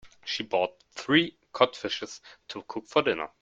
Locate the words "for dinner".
2.87-3.29